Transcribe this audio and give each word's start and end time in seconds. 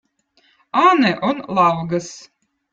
anõ 0.85 1.13
on 1.29 1.37
lavgöz 1.61 2.11